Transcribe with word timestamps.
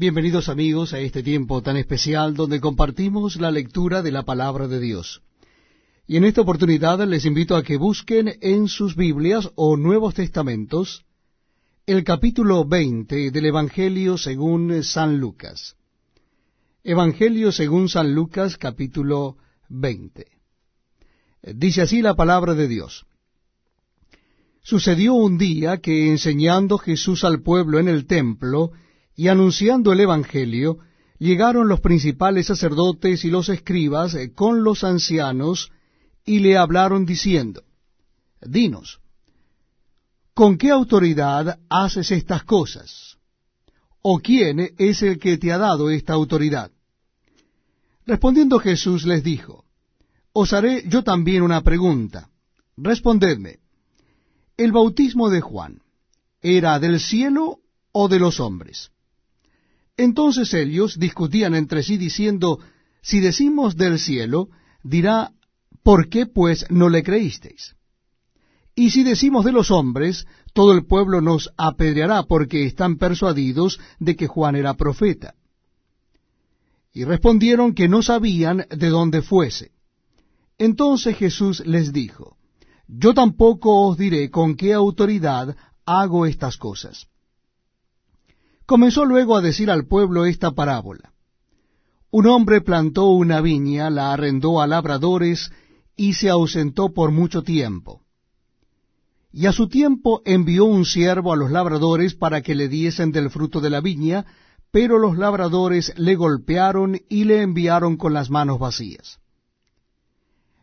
Bienvenidos 0.00 0.48
amigos 0.48 0.94
a 0.94 0.98
este 0.98 1.22
tiempo 1.22 1.60
tan 1.60 1.76
especial 1.76 2.32
donde 2.32 2.58
compartimos 2.58 3.36
la 3.36 3.50
lectura 3.50 4.00
de 4.00 4.10
la 4.10 4.22
palabra 4.22 4.66
de 4.66 4.80
Dios. 4.80 5.20
Y 6.06 6.16
en 6.16 6.24
esta 6.24 6.40
oportunidad 6.40 7.06
les 7.06 7.26
invito 7.26 7.54
a 7.54 7.62
que 7.62 7.76
busquen 7.76 8.32
en 8.40 8.68
sus 8.68 8.96
Biblias 8.96 9.50
o 9.56 9.76
Nuevos 9.76 10.14
Testamentos 10.14 11.04
el 11.84 12.02
capítulo 12.02 12.64
20 12.64 13.30
del 13.30 13.44
Evangelio 13.44 14.16
según 14.16 14.82
San 14.84 15.20
Lucas. 15.20 15.76
Evangelio 16.82 17.52
según 17.52 17.90
San 17.90 18.14
Lucas 18.14 18.56
capítulo 18.56 19.36
20. 19.68 20.26
Dice 21.56 21.82
así 21.82 22.00
la 22.00 22.14
palabra 22.14 22.54
de 22.54 22.68
Dios. 22.68 23.04
Sucedió 24.62 25.12
un 25.12 25.36
día 25.36 25.82
que 25.82 26.08
enseñando 26.08 26.78
Jesús 26.78 27.22
al 27.22 27.42
pueblo 27.42 27.78
en 27.78 27.88
el 27.88 28.06
templo 28.06 28.72
y 29.20 29.28
anunciando 29.28 29.92
el 29.92 30.00
Evangelio, 30.00 30.78
llegaron 31.18 31.68
los 31.68 31.82
principales 31.82 32.46
sacerdotes 32.46 33.22
y 33.26 33.28
los 33.28 33.50
escribas 33.50 34.16
con 34.34 34.64
los 34.64 34.82
ancianos 34.82 35.70
y 36.24 36.38
le 36.38 36.56
hablaron 36.56 37.04
diciendo, 37.04 37.62
Dinos, 38.40 39.00
¿con 40.32 40.56
qué 40.56 40.70
autoridad 40.70 41.58
haces 41.68 42.12
estas 42.12 42.44
cosas? 42.44 43.18
¿O 44.00 44.20
quién 44.20 44.72
es 44.78 45.02
el 45.02 45.18
que 45.18 45.36
te 45.36 45.52
ha 45.52 45.58
dado 45.58 45.90
esta 45.90 46.14
autoridad? 46.14 46.70
Respondiendo 48.06 48.58
Jesús 48.58 49.04
les 49.04 49.22
dijo, 49.22 49.66
Os 50.32 50.54
haré 50.54 50.84
yo 50.88 51.04
también 51.04 51.42
una 51.42 51.60
pregunta. 51.60 52.30
Respondedme, 52.78 53.58
¿el 54.56 54.72
bautismo 54.72 55.28
de 55.28 55.42
Juan 55.42 55.82
era 56.40 56.78
del 56.78 57.00
cielo 57.00 57.58
o 57.92 58.08
de 58.08 58.18
los 58.18 58.40
hombres? 58.40 58.90
Entonces 60.00 60.54
ellos 60.54 60.98
discutían 60.98 61.54
entre 61.54 61.82
sí 61.82 61.98
diciendo, 61.98 62.58
Si 63.02 63.20
decimos 63.20 63.76
del 63.76 63.98
cielo, 63.98 64.48
dirá, 64.82 65.32
¿por 65.82 66.08
qué 66.08 66.24
pues 66.24 66.64
no 66.70 66.88
le 66.88 67.02
creísteis? 67.02 67.76
Y 68.74 68.92
si 68.92 69.02
decimos 69.02 69.44
de 69.44 69.52
los 69.52 69.70
hombres, 69.70 70.26
todo 70.54 70.72
el 70.72 70.86
pueblo 70.86 71.20
nos 71.20 71.50
apedreará 71.58 72.22
porque 72.22 72.64
están 72.64 72.96
persuadidos 72.96 73.78
de 73.98 74.16
que 74.16 74.26
Juan 74.26 74.56
era 74.56 74.72
profeta. 74.72 75.34
Y 76.94 77.04
respondieron 77.04 77.74
que 77.74 77.86
no 77.86 78.00
sabían 78.00 78.64
de 78.70 78.88
dónde 78.88 79.20
fuese. 79.20 79.72
Entonces 80.56 81.14
Jesús 81.14 81.62
les 81.66 81.92
dijo, 81.92 82.38
Yo 82.88 83.12
tampoco 83.12 83.86
os 83.86 83.98
diré 83.98 84.30
con 84.30 84.56
qué 84.56 84.72
autoridad 84.72 85.54
hago 85.84 86.24
estas 86.24 86.56
cosas. 86.56 87.09
Comenzó 88.70 89.04
luego 89.04 89.36
a 89.36 89.40
decir 89.40 89.68
al 89.68 89.88
pueblo 89.88 90.26
esta 90.26 90.52
parábola. 90.52 91.12
Un 92.12 92.28
hombre 92.28 92.60
plantó 92.60 93.06
una 93.06 93.40
viña, 93.40 93.90
la 93.90 94.12
arrendó 94.12 94.60
a 94.60 94.68
labradores 94.68 95.50
y 95.96 96.12
se 96.12 96.28
ausentó 96.28 96.94
por 96.94 97.10
mucho 97.10 97.42
tiempo. 97.42 98.02
Y 99.32 99.46
a 99.46 99.52
su 99.52 99.66
tiempo 99.66 100.22
envió 100.24 100.66
un 100.66 100.84
siervo 100.84 101.32
a 101.32 101.36
los 101.36 101.50
labradores 101.50 102.14
para 102.14 102.42
que 102.42 102.54
le 102.54 102.68
diesen 102.68 103.10
del 103.10 103.30
fruto 103.30 103.60
de 103.60 103.70
la 103.70 103.80
viña, 103.80 104.24
pero 104.70 105.00
los 105.00 105.18
labradores 105.18 105.92
le 105.96 106.14
golpearon 106.14 107.00
y 107.08 107.24
le 107.24 107.42
enviaron 107.42 107.96
con 107.96 108.14
las 108.14 108.30
manos 108.30 108.60
vacías. 108.60 109.18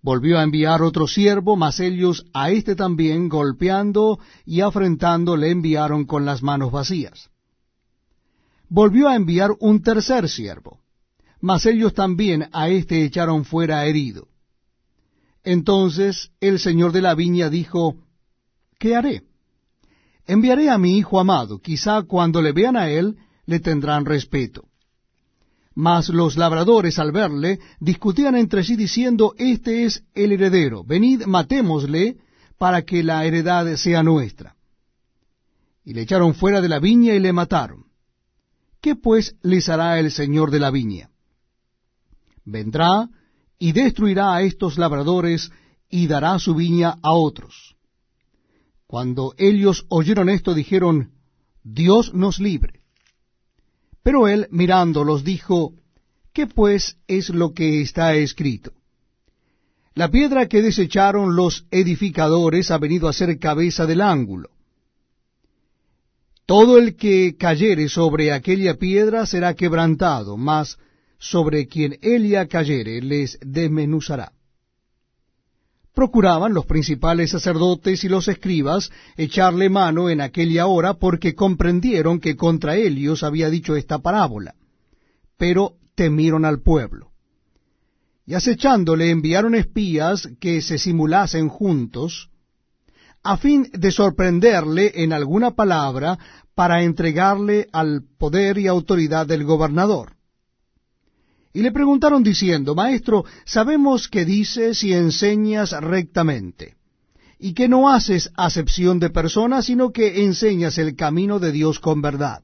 Volvió 0.00 0.38
a 0.38 0.42
enviar 0.42 0.80
otro 0.80 1.06
siervo, 1.06 1.54
mas 1.54 1.80
ellos 1.80 2.24
a 2.32 2.50
éste 2.50 2.76
también, 2.76 3.28
golpeando 3.28 4.18
y 4.46 4.62
afrentando, 4.62 5.36
le 5.36 5.50
enviaron 5.50 6.06
con 6.06 6.24
las 6.24 6.42
manos 6.42 6.72
vacías. 6.72 7.30
Volvió 8.72 9.08
a 9.08 9.16
enviar 9.16 9.50
un 9.58 9.82
tercer 9.82 10.28
siervo, 10.28 10.78
mas 11.40 11.66
ellos 11.66 11.92
también 11.92 12.48
a 12.52 12.68
éste 12.68 13.04
echaron 13.04 13.44
fuera 13.44 13.84
herido. 13.84 14.28
Entonces 15.42 16.30
el 16.40 16.60
señor 16.60 16.92
de 16.92 17.02
la 17.02 17.16
viña 17.16 17.50
dijo, 17.50 17.96
¿qué 18.78 18.94
haré? 18.94 19.24
Enviaré 20.24 20.70
a 20.70 20.78
mi 20.78 20.96
hijo 20.96 21.18
amado, 21.18 21.58
quizá 21.58 22.02
cuando 22.02 22.40
le 22.40 22.52
vean 22.52 22.76
a 22.76 22.88
él 22.88 23.16
le 23.44 23.58
tendrán 23.58 24.04
respeto. 24.04 24.68
Mas 25.74 26.08
los 26.08 26.36
labradores 26.36 27.00
al 27.00 27.10
verle 27.10 27.58
discutían 27.80 28.36
entre 28.36 28.62
sí 28.62 28.76
diciendo, 28.76 29.34
Este 29.36 29.84
es 29.84 30.04
el 30.14 30.30
heredero, 30.30 30.84
venid 30.84 31.24
matémosle 31.26 32.18
para 32.56 32.82
que 32.82 33.02
la 33.02 33.24
heredad 33.24 33.74
sea 33.74 34.04
nuestra. 34.04 34.54
Y 35.84 35.94
le 35.94 36.02
echaron 36.02 36.34
fuera 36.34 36.60
de 36.60 36.68
la 36.68 36.78
viña 36.78 37.14
y 37.14 37.18
le 37.18 37.32
mataron. 37.32 37.89
¿Qué 38.80 38.96
pues 38.96 39.36
les 39.42 39.68
hará 39.68 39.98
el 39.98 40.10
señor 40.10 40.50
de 40.50 40.60
la 40.60 40.70
viña? 40.70 41.10
Vendrá 42.44 43.08
y 43.58 43.72
destruirá 43.72 44.34
a 44.34 44.42
estos 44.42 44.78
labradores 44.78 45.50
y 45.90 46.06
dará 46.06 46.38
su 46.38 46.54
viña 46.54 46.96
a 47.02 47.12
otros. 47.12 47.76
Cuando 48.86 49.34
ellos 49.36 49.84
oyeron 49.88 50.28
esto, 50.28 50.54
dijeron, 50.54 51.12
Dios 51.62 52.14
nos 52.14 52.40
libre. 52.40 52.80
Pero 54.02 54.28
él, 54.28 54.48
mirándolos, 54.50 55.24
dijo, 55.24 55.74
¿qué 56.32 56.46
pues 56.46 56.96
es 57.06 57.28
lo 57.28 57.52
que 57.52 57.82
está 57.82 58.14
escrito? 58.14 58.72
La 59.94 60.10
piedra 60.10 60.48
que 60.48 60.62
desecharon 60.62 61.36
los 61.36 61.66
edificadores 61.70 62.70
ha 62.70 62.78
venido 62.78 63.08
a 63.08 63.12
ser 63.12 63.38
cabeza 63.38 63.84
del 63.86 64.00
ángulo. 64.00 64.50
Todo 66.50 66.78
el 66.78 66.96
que 66.96 67.36
cayere 67.36 67.88
sobre 67.88 68.32
aquella 68.32 68.74
piedra 68.74 69.24
será 69.24 69.54
quebrantado, 69.54 70.36
mas 70.36 70.78
sobre 71.16 71.68
quien 71.68 71.96
ella 72.02 72.48
cayere 72.48 73.00
les 73.02 73.38
desmenuzará 73.40 74.32
procuraban 75.94 76.52
los 76.52 76.66
principales 76.66 77.30
sacerdotes 77.30 78.02
y 78.02 78.08
los 78.08 78.26
escribas 78.26 78.90
echarle 79.16 79.68
mano 79.68 80.10
en 80.10 80.20
aquella 80.20 80.66
hora 80.66 80.94
porque 80.94 81.36
comprendieron 81.36 82.18
que 82.18 82.34
contra 82.34 82.74
ellos 82.74 83.22
había 83.22 83.48
dicho 83.48 83.76
esta 83.76 84.00
parábola, 84.00 84.56
pero 85.36 85.76
temieron 85.94 86.44
al 86.44 86.62
pueblo. 86.62 87.12
Y 88.26 88.34
acechándole 88.34 89.10
enviaron 89.10 89.54
espías 89.54 90.28
que 90.40 90.62
se 90.62 90.78
simulasen 90.78 91.48
juntos, 91.48 92.28
a 93.22 93.36
fin 93.36 93.68
de 93.72 93.90
sorprenderle 93.90 94.92
en 94.94 95.12
alguna 95.12 95.50
palabra 95.52 96.18
para 96.54 96.82
entregarle 96.82 97.68
al 97.72 98.02
poder 98.18 98.58
y 98.58 98.66
autoridad 98.66 99.26
del 99.26 99.44
gobernador. 99.44 100.16
Y 101.52 101.62
le 101.62 101.72
preguntaron 101.72 102.22
diciendo, 102.22 102.74
Maestro, 102.74 103.24
sabemos 103.44 104.08
que 104.08 104.24
dices 104.24 104.84
y 104.84 104.92
enseñas 104.92 105.72
rectamente, 105.72 106.76
y 107.38 107.54
que 107.54 107.68
no 107.68 107.90
haces 107.90 108.30
acepción 108.36 109.00
de 109.00 109.10
personas, 109.10 109.66
sino 109.66 109.90
que 109.90 110.24
enseñas 110.24 110.78
el 110.78 110.94
camino 110.94 111.38
de 111.38 111.50
Dios 111.50 111.80
con 111.80 112.00
verdad. 112.02 112.42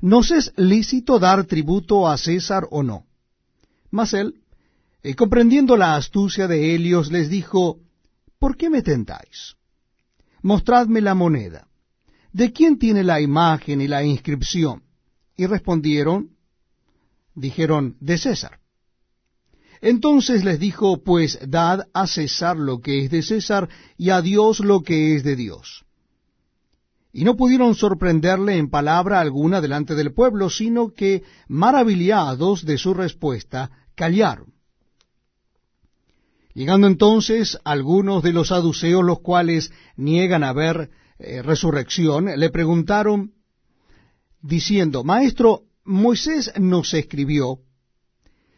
¿Nos 0.00 0.30
es 0.30 0.52
lícito 0.56 1.18
dar 1.18 1.44
tributo 1.44 2.08
a 2.08 2.16
César 2.16 2.66
o 2.70 2.82
no? 2.82 3.04
Mas 3.90 4.14
él, 4.14 4.40
eh, 5.02 5.14
comprendiendo 5.14 5.76
la 5.76 5.96
astucia 5.96 6.48
de 6.48 6.74
Helios, 6.74 7.12
les 7.12 7.28
dijo, 7.28 7.78
¿por 8.42 8.56
qué 8.56 8.68
me 8.68 8.82
tentáis? 8.82 9.54
Mostradme 10.42 11.00
la 11.00 11.14
moneda. 11.14 11.68
¿De 12.32 12.52
quién 12.52 12.76
tiene 12.76 13.04
la 13.04 13.20
imagen 13.20 13.80
y 13.80 13.86
la 13.86 14.02
inscripción? 14.02 14.82
Y 15.36 15.46
respondieron, 15.46 16.30
dijeron, 17.36 17.96
de 18.00 18.18
César. 18.18 18.58
Entonces 19.80 20.42
les 20.42 20.58
dijo, 20.58 21.04
pues 21.04 21.38
dad 21.46 21.86
a 21.94 22.08
César 22.08 22.56
lo 22.56 22.80
que 22.80 23.04
es 23.04 23.12
de 23.12 23.22
César 23.22 23.68
y 23.96 24.10
a 24.10 24.20
Dios 24.20 24.58
lo 24.58 24.82
que 24.82 25.14
es 25.14 25.22
de 25.22 25.36
Dios. 25.36 25.84
Y 27.12 27.22
no 27.22 27.36
pudieron 27.36 27.76
sorprenderle 27.76 28.56
en 28.56 28.70
palabra 28.70 29.20
alguna 29.20 29.60
delante 29.60 29.94
del 29.94 30.12
pueblo, 30.12 30.50
sino 30.50 30.92
que, 30.92 31.22
maravillados 31.46 32.66
de 32.66 32.76
su 32.76 32.92
respuesta, 32.92 33.70
callaron. 33.94 34.51
Llegando 36.54 36.86
entonces 36.86 37.58
algunos 37.64 38.22
de 38.22 38.32
los 38.32 38.48
saduceos, 38.48 39.04
los 39.04 39.20
cuales 39.20 39.72
niegan 39.96 40.44
haber 40.44 40.90
eh, 41.18 41.42
resurrección, 41.42 42.26
le 42.36 42.50
preguntaron, 42.50 43.32
diciendo, 44.40 45.04
Maestro, 45.04 45.62
Moisés 45.84 46.52
nos 46.58 46.92
escribió, 46.94 47.60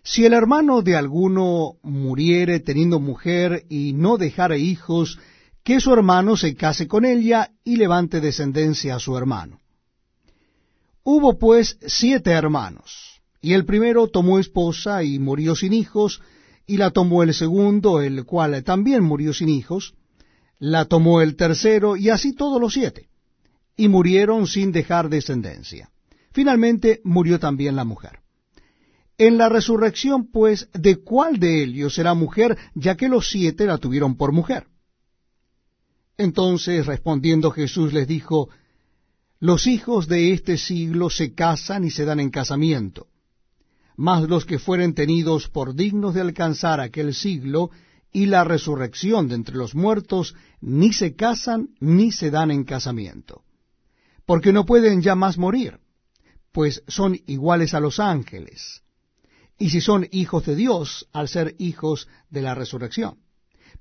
si 0.03 0.27
el 0.27 0.35
hermano 0.35 0.83
de 0.83 0.97
alguno 0.97 1.77
muriere 1.83 2.61
teniendo 2.61 3.01
mujer 3.01 3.65
y 3.71 3.95
no 3.95 4.19
dejare 4.19 4.59
hijos, 4.59 5.19
que 5.63 5.81
su 5.81 5.93
hermano 5.95 6.37
se 6.37 6.55
case 6.55 6.87
con 6.87 7.07
ella 7.07 7.53
y 7.65 7.77
levante 7.77 8.21
descendencia 8.21 8.97
a 8.97 9.01
su 9.01 9.17
hermano. 9.17 9.61
Hubo 11.03 11.39
pues 11.39 11.79
siete 11.87 12.33
hermanos, 12.33 13.23
y 13.41 13.55
el 13.55 13.65
primero 13.65 14.09
tomó 14.09 14.39
esposa 14.39 15.03
y 15.03 15.19
murió 15.19 15.57
sin 15.57 15.73
hijos, 15.73 16.21
y 16.67 16.77
la 16.77 16.91
tomó 16.91 17.23
el 17.23 17.35
segundo, 17.35 18.01
el 18.01 18.25
cual 18.25 18.63
también 18.65 19.03
murió 19.03 19.33
sin 19.33 19.49
hijos, 19.49 19.95
la 20.59 20.87
tomó 20.87 21.21
el 21.21 21.37
tercero, 21.37 21.97
y 21.97 22.11
así 22.11 22.33
todos 22.33 22.61
los 22.61 22.73
siete, 22.73 23.09
y 23.77 23.89
murieron 23.89 24.47
sin 24.47 24.73
dejar 24.73 25.09
descendencia. 25.09 25.91
Finalmente 26.33 27.01
murió 27.05 27.39
también 27.39 27.77
la 27.77 27.85
mujer. 27.85 28.21
En 29.19 29.39
la 29.39 29.49
resurrección, 29.49 30.31
pues, 30.31 30.69
¿de 30.73 30.97
cuál 30.97 31.39
de 31.39 31.63
ellos 31.63 31.95
será 31.95 32.15
mujer, 32.15 32.59
ya 32.75 32.97
que 32.97 33.09
los 33.09 33.29
siete 33.29 33.67
la 33.67 33.79
tuvieron 33.79 34.17
por 34.17 34.33
mujer? 34.33 34.67
Entonces, 36.17 36.87
respondiendo 36.87 37.51
Jesús, 37.51 37.93
les 37.93 38.09
dijo, 38.09 38.49
Los 39.39 39.67
hijos 39.67 40.09
de 40.09 40.33
este 40.33 40.57
siglo 40.57 41.11
se 41.11 41.35
casan 41.35 41.85
y 41.85 41.91
se 41.91 42.05
dan 42.05 42.19
en 42.21 42.31
casamiento, 42.31 43.07
mas 43.97 44.29
los 44.29 44.45
que 44.45 44.59
fueren 44.59 44.95
tenidos 44.95 45.49
por 45.49 45.75
dignos 45.75 46.15
de 46.15 46.21
alcanzar 46.21 46.81
aquel 46.81 47.15
siglo 47.15 47.71
y 48.13 48.27
la 48.27 48.45
resurrección 48.45 49.29
de 49.29 49.35
entre 49.35 49.57
los 49.57 49.75
muertos, 49.75 50.35
ni 50.61 50.93
se 50.93 51.15
casan 51.17 51.71
ni 51.81 52.13
se 52.13 52.31
dan 52.31 52.51
en 52.51 52.65
casamiento, 52.65 53.43
porque 54.27 54.53
no 54.53 54.65
pueden 54.65 55.03
ya 55.03 55.15
más 55.15 55.39
morir, 55.39 55.79
pues 56.53 56.83
son 56.87 57.19
iguales 57.27 57.75
a 57.75 57.81
los 57.81 57.99
ángeles 57.99 58.85
y 59.59 59.71
si 59.71 59.81
son 59.81 60.07
hijos 60.11 60.47
de 60.47 60.57
Dios 60.57 61.09
al 61.13 61.29
ser 61.29 61.55
hijos 61.59 62.09
de 62.31 62.43
la 62.43 62.55
resurrección. 62.55 63.19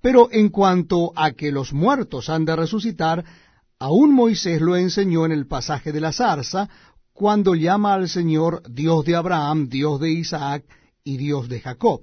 Pero 0.01 0.29
en 0.31 0.49
cuanto 0.49 1.11
a 1.15 1.31
que 1.31 1.51
los 1.51 1.73
muertos 1.73 2.29
han 2.29 2.45
de 2.45 2.55
resucitar, 2.55 3.23
aún 3.79 4.13
Moisés 4.13 4.61
lo 4.61 4.75
enseñó 4.75 5.25
en 5.25 5.31
el 5.31 5.47
pasaje 5.47 5.91
de 5.91 6.01
la 6.01 6.11
zarza, 6.11 6.69
cuando 7.13 7.55
llama 7.55 7.93
al 7.93 8.09
Señor 8.09 8.63
Dios 8.69 9.05
de 9.05 9.15
Abraham, 9.15 9.69
Dios 9.69 9.99
de 9.99 10.11
Isaac 10.11 10.65
y 11.03 11.17
Dios 11.17 11.47
de 11.47 11.61
Jacob. 11.61 12.01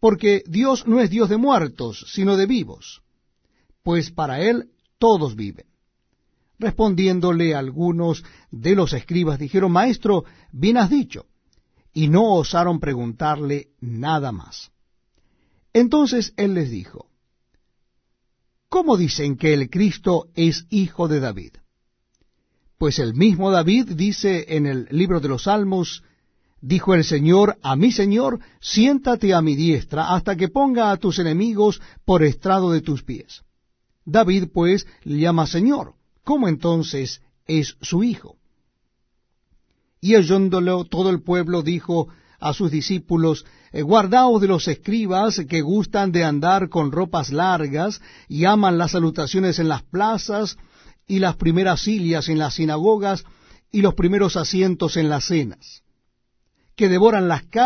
Porque 0.00 0.42
Dios 0.46 0.86
no 0.86 1.00
es 1.00 1.10
Dios 1.10 1.28
de 1.28 1.36
muertos, 1.36 2.06
sino 2.12 2.36
de 2.36 2.46
vivos, 2.46 3.02
pues 3.82 4.10
para 4.10 4.40
Él 4.40 4.70
todos 4.98 5.36
viven. 5.36 5.66
Respondiéndole 6.58 7.54
algunos 7.54 8.24
de 8.50 8.74
los 8.74 8.92
escribas 8.92 9.38
dijeron, 9.38 9.72
Maestro, 9.72 10.24
bien 10.52 10.76
has 10.78 10.90
dicho 10.90 11.26
y 11.92 12.08
no 12.08 12.34
osaron 12.34 12.80
preguntarle 12.80 13.68
nada 13.80 14.32
más. 14.32 14.72
Entonces 15.72 16.32
él 16.36 16.54
les 16.54 16.70
dijo, 16.70 17.08
¿Cómo 18.68 18.96
dicen 18.96 19.36
que 19.36 19.54
el 19.54 19.70
Cristo 19.70 20.26
es 20.34 20.66
hijo 20.68 21.06
de 21.06 21.20
David? 21.20 21.52
Pues 22.84 22.98
el 22.98 23.14
mismo 23.14 23.50
David 23.50 23.92
dice 23.92 24.44
en 24.46 24.66
el 24.66 24.86
libro 24.90 25.18
de 25.18 25.28
los 25.28 25.44
Salmos, 25.44 26.02
dijo 26.60 26.94
el 26.94 27.02
Señor 27.02 27.56
a 27.62 27.76
mi 27.76 27.90
Señor, 27.90 28.40
siéntate 28.60 29.32
a 29.32 29.40
mi 29.40 29.56
diestra 29.56 30.14
hasta 30.14 30.36
que 30.36 30.50
ponga 30.50 30.90
a 30.90 30.98
tus 30.98 31.18
enemigos 31.18 31.80
por 32.04 32.22
estrado 32.22 32.72
de 32.72 32.82
tus 32.82 33.02
pies. 33.02 33.40
David 34.04 34.48
pues 34.52 34.86
le 35.04 35.18
llama 35.18 35.46
Señor, 35.46 35.94
¿cómo 36.24 36.46
entonces 36.46 37.22
es 37.46 37.78
su 37.80 38.04
hijo? 38.04 38.36
Y 40.02 40.16
oyéndolo 40.16 40.84
todo 40.84 41.08
el 41.08 41.22
pueblo 41.22 41.62
dijo 41.62 42.08
a 42.38 42.52
sus 42.52 42.70
discípulos, 42.70 43.46
eh, 43.72 43.80
guardaos 43.80 44.42
de 44.42 44.48
los 44.48 44.68
escribas 44.68 45.40
que 45.48 45.62
gustan 45.62 46.12
de 46.12 46.22
andar 46.22 46.68
con 46.68 46.92
ropas 46.92 47.32
largas 47.32 48.02
y 48.28 48.44
aman 48.44 48.76
las 48.76 48.90
salutaciones 48.90 49.58
en 49.58 49.68
las 49.68 49.82
plazas 49.84 50.58
y 51.06 51.18
las 51.18 51.36
primeras 51.36 51.82
sillas 51.82 52.28
en 52.28 52.38
las 52.38 52.54
sinagogas 52.54 53.24
y 53.70 53.82
los 53.82 53.94
primeros 53.94 54.36
asientos 54.36 54.96
en 54.96 55.08
las 55.08 55.26
cenas, 55.26 55.82
que 56.76 56.88
devoran 56.88 57.28
las 57.28 57.42
casas 57.44 57.62